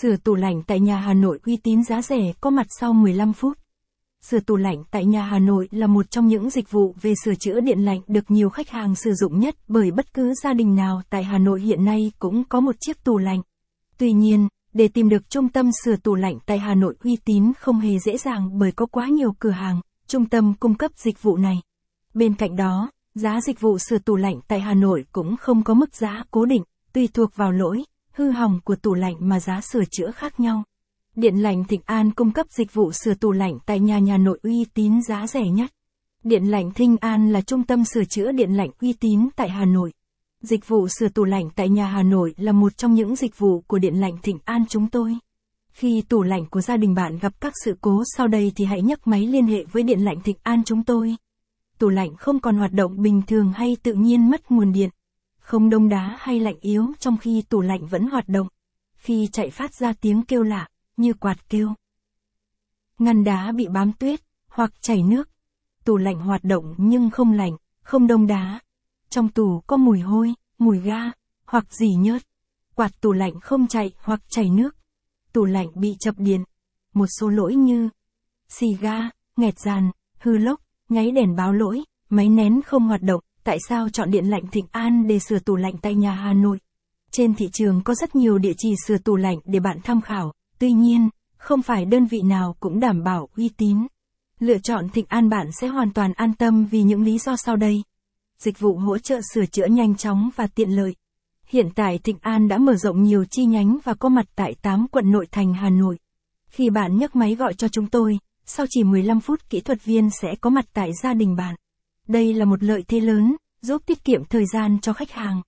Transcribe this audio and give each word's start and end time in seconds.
Sửa 0.00 0.16
tủ 0.16 0.34
lạnh 0.34 0.62
tại 0.66 0.80
nhà 0.80 0.96
Hà 0.96 1.14
Nội 1.14 1.38
uy 1.46 1.56
tín 1.56 1.84
giá 1.84 2.02
rẻ 2.02 2.32
có 2.40 2.50
mặt 2.50 2.66
sau 2.80 2.92
15 2.92 3.32
phút. 3.32 3.58
Sửa 4.22 4.40
tủ 4.40 4.56
lạnh 4.56 4.84
tại 4.90 5.04
nhà 5.04 5.22
Hà 5.22 5.38
Nội 5.38 5.68
là 5.70 5.86
một 5.86 6.10
trong 6.10 6.26
những 6.26 6.50
dịch 6.50 6.70
vụ 6.70 6.94
về 7.02 7.12
sửa 7.24 7.34
chữa 7.34 7.60
điện 7.60 7.78
lạnh 7.84 8.00
được 8.06 8.30
nhiều 8.30 8.50
khách 8.50 8.70
hàng 8.70 8.94
sử 8.94 9.12
dụng 9.14 9.40
nhất 9.40 9.56
bởi 9.68 9.90
bất 9.90 10.14
cứ 10.14 10.32
gia 10.42 10.52
đình 10.52 10.74
nào 10.74 11.02
tại 11.10 11.24
Hà 11.24 11.38
Nội 11.38 11.60
hiện 11.60 11.84
nay 11.84 12.12
cũng 12.18 12.44
có 12.44 12.60
một 12.60 12.74
chiếc 12.80 13.04
tủ 13.04 13.18
lạnh. 13.18 13.42
Tuy 13.98 14.12
nhiên, 14.12 14.48
để 14.72 14.88
tìm 14.88 15.08
được 15.08 15.30
trung 15.30 15.48
tâm 15.48 15.70
sửa 15.84 15.96
tủ 15.96 16.14
lạnh 16.14 16.38
tại 16.46 16.58
Hà 16.58 16.74
Nội 16.74 16.94
uy 17.04 17.16
tín 17.24 17.52
không 17.60 17.80
hề 17.80 17.98
dễ 17.98 18.18
dàng 18.18 18.58
bởi 18.58 18.72
có 18.72 18.86
quá 18.86 19.08
nhiều 19.08 19.34
cửa 19.38 19.50
hàng, 19.50 19.80
trung 20.06 20.26
tâm 20.26 20.54
cung 20.60 20.74
cấp 20.74 20.90
dịch 20.96 21.22
vụ 21.22 21.36
này. 21.36 21.56
Bên 22.14 22.34
cạnh 22.34 22.56
đó, 22.56 22.90
giá 23.14 23.40
dịch 23.40 23.60
vụ 23.60 23.78
sửa 23.78 23.98
tủ 23.98 24.16
lạnh 24.16 24.40
tại 24.48 24.60
Hà 24.60 24.74
Nội 24.74 25.04
cũng 25.12 25.36
không 25.36 25.64
có 25.64 25.74
mức 25.74 25.94
giá 25.94 26.24
cố 26.30 26.44
định, 26.44 26.62
tùy 26.92 27.08
thuộc 27.14 27.36
vào 27.36 27.52
lỗi, 27.52 27.84
hư 28.14 28.30
hỏng 28.30 28.60
của 28.64 28.76
tủ 28.76 28.94
lạnh 28.94 29.14
mà 29.20 29.40
giá 29.40 29.60
sửa 29.60 29.84
chữa 29.90 30.10
khác 30.10 30.40
nhau. 30.40 30.62
Điện 31.16 31.36
lạnh 31.36 31.64
Thịnh 31.64 31.80
An 31.84 32.10
cung 32.10 32.32
cấp 32.32 32.46
dịch 32.50 32.74
vụ 32.74 32.92
sửa 32.92 33.14
tủ 33.14 33.32
lạnh 33.32 33.58
tại 33.66 33.80
nhà 33.80 33.98
nhà 33.98 34.16
nội 34.18 34.38
uy 34.42 34.64
tín 34.74 35.02
giá 35.02 35.26
rẻ 35.26 35.42
nhất. 35.42 35.70
Điện 36.24 36.44
lạnh 36.44 36.70
Thịnh 36.70 36.96
An 36.96 37.32
là 37.32 37.40
trung 37.40 37.62
tâm 37.62 37.84
sửa 37.84 38.04
chữa 38.04 38.32
điện 38.32 38.52
lạnh 38.52 38.70
uy 38.80 38.92
tín 38.92 39.28
tại 39.36 39.48
Hà 39.48 39.64
Nội. 39.64 39.92
Dịch 40.40 40.68
vụ 40.68 40.88
sửa 40.88 41.08
tủ 41.08 41.24
lạnh 41.24 41.48
tại 41.56 41.68
nhà 41.68 41.86
Hà 41.86 42.02
Nội 42.02 42.34
là 42.36 42.52
một 42.52 42.76
trong 42.76 42.94
những 42.94 43.16
dịch 43.16 43.38
vụ 43.38 43.60
của 43.60 43.78
Điện 43.78 44.00
lạnh 44.00 44.16
Thịnh 44.22 44.38
An 44.44 44.64
chúng 44.68 44.86
tôi. 44.90 45.16
Khi 45.72 46.02
tủ 46.08 46.22
lạnh 46.22 46.46
của 46.50 46.60
gia 46.60 46.76
đình 46.76 46.94
bạn 46.94 47.18
gặp 47.18 47.32
các 47.40 47.52
sự 47.64 47.76
cố 47.80 48.02
sau 48.16 48.28
đây 48.28 48.52
thì 48.56 48.64
hãy 48.64 48.82
nhấc 48.82 49.06
máy 49.06 49.26
liên 49.26 49.46
hệ 49.46 49.64
với 49.72 49.82
Điện 49.82 50.00
lạnh 50.00 50.20
Thịnh 50.20 50.36
An 50.42 50.62
chúng 50.64 50.84
tôi. 50.84 51.16
Tủ 51.78 51.88
lạnh 51.88 52.16
không 52.16 52.40
còn 52.40 52.56
hoạt 52.56 52.72
động 52.72 53.02
bình 53.02 53.22
thường 53.26 53.52
hay 53.52 53.76
tự 53.82 53.92
nhiên 53.92 54.30
mất 54.30 54.50
nguồn 54.50 54.72
điện. 54.72 54.90
Không 55.44 55.70
đông 55.70 55.88
đá 55.88 56.16
hay 56.20 56.40
lạnh 56.40 56.56
yếu 56.60 56.86
trong 56.98 57.16
khi 57.16 57.42
tủ 57.42 57.60
lạnh 57.60 57.86
vẫn 57.86 58.06
hoạt 58.06 58.28
động. 58.28 58.48
Khi 58.96 59.28
chạy 59.32 59.50
phát 59.50 59.74
ra 59.74 59.92
tiếng 60.00 60.22
kêu 60.22 60.42
lạ, 60.42 60.68
như 60.96 61.14
quạt 61.14 61.48
kêu. 61.48 61.74
Ngăn 62.98 63.24
đá 63.24 63.52
bị 63.52 63.68
bám 63.68 63.92
tuyết, 63.92 64.20
hoặc 64.48 64.72
chảy 64.80 65.02
nước. 65.02 65.28
Tủ 65.84 65.96
lạnh 65.96 66.20
hoạt 66.20 66.44
động 66.44 66.74
nhưng 66.76 67.10
không 67.10 67.32
lạnh, 67.32 67.56
không 67.82 68.06
đông 68.06 68.26
đá. 68.26 68.60
Trong 69.08 69.28
tủ 69.28 69.62
có 69.66 69.76
mùi 69.76 70.00
hôi, 70.00 70.34
mùi 70.58 70.78
ga, 70.78 71.10
hoặc 71.46 71.74
dỉ 71.74 71.88
nhớt. 71.94 72.22
Quạt 72.74 73.00
tủ 73.00 73.12
lạnh 73.12 73.40
không 73.40 73.66
chạy 73.66 73.92
hoặc 73.98 74.20
chảy 74.28 74.50
nước. 74.50 74.76
Tủ 75.32 75.44
lạnh 75.44 75.68
bị 75.74 75.96
chập 76.00 76.14
điện. 76.18 76.44
Một 76.94 77.06
số 77.06 77.28
lỗi 77.28 77.54
như 77.54 77.88
xì 78.48 78.74
ga, 78.74 79.10
nghẹt 79.36 79.58
dàn, 79.58 79.90
hư 80.18 80.38
lốc, 80.38 80.60
nháy 80.88 81.10
đèn 81.10 81.36
báo 81.36 81.52
lỗi, 81.52 81.84
máy 82.08 82.28
nén 82.28 82.62
không 82.62 82.86
hoạt 82.88 83.02
động. 83.02 83.20
Tại 83.44 83.58
sao 83.68 83.88
chọn 83.88 84.10
điện 84.10 84.26
lạnh 84.26 84.46
Thịnh 84.52 84.66
An 84.70 85.06
để 85.06 85.18
sửa 85.18 85.38
tủ 85.38 85.56
lạnh 85.56 85.74
tại 85.82 85.94
nhà 85.94 86.12
Hà 86.12 86.32
Nội? 86.32 86.58
Trên 87.10 87.34
thị 87.34 87.48
trường 87.52 87.82
có 87.84 87.94
rất 87.94 88.16
nhiều 88.16 88.38
địa 88.38 88.52
chỉ 88.58 88.74
sửa 88.86 88.98
tủ 88.98 89.16
lạnh 89.16 89.38
để 89.44 89.60
bạn 89.60 89.78
tham 89.84 90.00
khảo, 90.00 90.32
tuy 90.58 90.72
nhiên, 90.72 91.08
không 91.36 91.62
phải 91.62 91.84
đơn 91.84 92.06
vị 92.06 92.22
nào 92.22 92.56
cũng 92.60 92.80
đảm 92.80 93.02
bảo 93.02 93.28
uy 93.36 93.48
tín. 93.48 93.86
Lựa 94.40 94.58
chọn 94.58 94.88
Thịnh 94.88 95.04
An 95.08 95.28
bạn 95.28 95.46
sẽ 95.60 95.68
hoàn 95.68 95.92
toàn 95.92 96.12
an 96.12 96.34
tâm 96.34 96.66
vì 96.66 96.82
những 96.82 97.02
lý 97.02 97.18
do 97.18 97.36
sau 97.36 97.56
đây. 97.56 97.82
Dịch 98.38 98.58
vụ 98.58 98.76
hỗ 98.76 98.98
trợ 98.98 99.20
sửa 99.34 99.46
chữa 99.46 99.66
nhanh 99.66 99.94
chóng 99.94 100.30
và 100.36 100.46
tiện 100.46 100.70
lợi. 100.70 100.94
Hiện 101.46 101.70
tại 101.74 101.98
Thịnh 101.98 102.18
An 102.20 102.48
đã 102.48 102.58
mở 102.58 102.74
rộng 102.74 103.02
nhiều 103.02 103.24
chi 103.24 103.44
nhánh 103.44 103.78
và 103.84 103.94
có 103.94 104.08
mặt 104.08 104.26
tại 104.36 104.54
8 104.62 104.86
quận 104.88 105.10
nội 105.10 105.26
thành 105.30 105.54
Hà 105.54 105.70
Nội. 105.70 105.98
Khi 106.46 106.70
bạn 106.70 106.96
nhấc 106.96 107.16
máy 107.16 107.34
gọi 107.34 107.54
cho 107.54 107.68
chúng 107.68 107.86
tôi, 107.86 108.18
sau 108.46 108.66
chỉ 108.70 108.84
15 108.84 109.20
phút 109.20 109.50
kỹ 109.50 109.60
thuật 109.60 109.84
viên 109.84 110.10
sẽ 110.10 110.34
có 110.40 110.50
mặt 110.50 110.64
tại 110.72 110.90
gia 111.02 111.14
đình 111.14 111.36
bạn. 111.36 111.54
Đây 112.08 112.34
là 112.34 112.44
một 112.44 112.62
lợi 112.62 112.84
thế 112.88 113.00
lớn, 113.00 113.36
giúp 113.60 113.82
tiết 113.86 114.04
kiệm 114.04 114.24
thời 114.24 114.46
gian 114.46 114.78
cho 114.80 114.92
khách 114.92 115.10
hàng. 115.10 115.42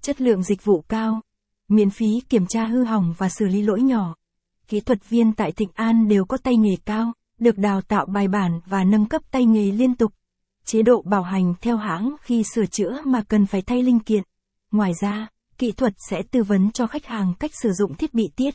Chất 0.00 0.20
lượng 0.20 0.42
dịch 0.42 0.64
vụ 0.64 0.84
cao, 0.88 1.20
miễn 1.68 1.90
phí 1.90 2.06
kiểm 2.28 2.46
tra 2.46 2.64
hư 2.64 2.84
hỏng 2.84 3.14
và 3.18 3.28
xử 3.28 3.46
lý 3.46 3.62
lỗi 3.62 3.82
nhỏ. 3.82 4.14
Kỹ 4.68 4.80
thuật 4.80 5.08
viên 5.08 5.32
tại 5.32 5.52
Thịnh 5.52 5.70
An 5.74 6.08
đều 6.08 6.24
có 6.24 6.36
tay 6.36 6.56
nghề 6.56 6.76
cao, 6.84 7.12
được 7.38 7.58
đào 7.58 7.80
tạo 7.80 8.06
bài 8.06 8.28
bản 8.28 8.60
và 8.66 8.84
nâng 8.84 9.06
cấp 9.06 9.22
tay 9.30 9.44
nghề 9.44 9.72
liên 9.72 9.94
tục. 9.94 10.12
Chế 10.64 10.82
độ 10.82 11.02
bảo 11.02 11.22
hành 11.22 11.54
theo 11.60 11.76
hãng 11.76 12.16
khi 12.20 12.42
sửa 12.54 12.66
chữa 12.66 13.00
mà 13.04 13.22
cần 13.28 13.46
phải 13.46 13.62
thay 13.62 13.82
linh 13.82 14.00
kiện. 14.00 14.22
Ngoài 14.70 14.92
ra, 15.00 15.28
kỹ 15.58 15.72
thuật 15.72 15.92
sẽ 16.10 16.22
tư 16.30 16.42
vấn 16.42 16.70
cho 16.70 16.86
khách 16.86 17.06
hàng 17.06 17.34
cách 17.38 17.50
sử 17.62 17.72
dụng 17.72 17.94
thiết 17.94 18.14
bị 18.14 18.30
tiết 18.36 18.54